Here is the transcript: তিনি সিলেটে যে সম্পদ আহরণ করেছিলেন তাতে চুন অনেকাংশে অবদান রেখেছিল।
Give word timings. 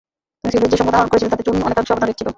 তিনি 0.41 0.51
সিলেটে 0.53 0.71
যে 0.71 0.77
সম্পদ 0.79 0.95
আহরণ 0.97 1.09
করেছিলেন 1.11 1.31
তাতে 1.33 1.45
চুন 1.47 1.55
অনেকাংশে 1.67 1.93
অবদান 1.93 2.07
রেখেছিল। 2.07 2.27